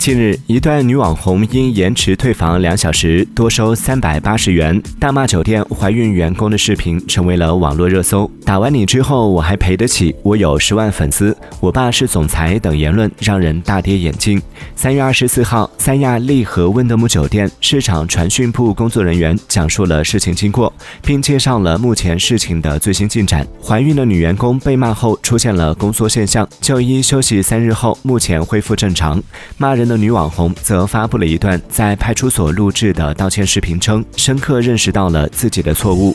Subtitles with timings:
[0.00, 8.28] 近日，一段女网红因延迟退房两小时多收三百八十元，大骂酒店怀孕员工的视频成为了网络热搜。
[8.42, 14.40] 打完你之后我还赔得起，我有十万粉丝，我爸是总裁等言论让人大跌眼镜。
[14.74, 20.72] 三月二十四号，三亚丽和温德姆酒店市场传讯部工作人员讲述了事情经过，
[21.02, 23.46] 并介绍了目前事情的最新进展。
[23.62, 29.22] 怀孕的女员工被骂后出现了宫缩现象，就医休息三日后，目前恢复正常。
[29.58, 29.89] 骂人。
[29.90, 36.14] 的女网红则发布了一段在派出所录制的道歉视频，称深刻认识到了自己的错误。